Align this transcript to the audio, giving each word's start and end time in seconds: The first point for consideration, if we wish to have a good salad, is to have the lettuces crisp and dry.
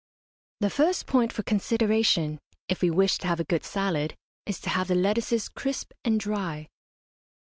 The 0.61 0.71
first 0.71 1.05
point 1.05 1.31
for 1.31 1.43
consideration, 1.43 2.39
if 2.67 2.81
we 2.81 2.89
wish 2.89 3.19
to 3.19 3.27
have 3.27 3.39
a 3.39 3.43
good 3.43 3.63
salad, 3.63 4.15
is 4.47 4.59
to 4.61 4.69
have 4.69 4.87
the 4.87 4.95
lettuces 4.95 5.47
crisp 5.47 5.91
and 6.03 6.19
dry. 6.19 6.69